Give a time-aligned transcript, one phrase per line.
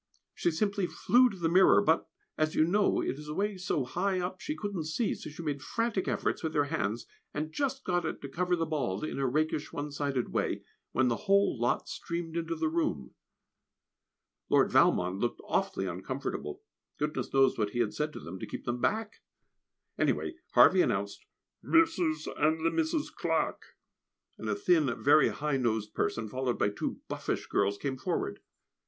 [0.33, 4.19] She simply flew to the mirror, but, as you know, it is away so high
[4.19, 8.03] up she couldn't see, so she made frantic efforts with her hands, and just got
[8.03, 11.87] it to cover the bald, in a rakish, one sided way, when the whole lot
[11.87, 13.13] streamed into the room.
[14.49, 16.63] Lord Valmond looked awfully uncomfortable.
[16.97, 19.17] Goodness knows what he had said to them to keep them back!
[19.99, 21.23] Anyway, Harvey announced
[21.63, 22.27] "Mrs.
[22.41, 23.77] and the Misses Clarke,"
[24.39, 28.39] and a thin, very high nosed person, followed by two buffish girls, came forward.